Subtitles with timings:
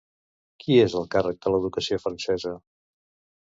[0.63, 2.59] Qui és al càrrec de l'educació francesa?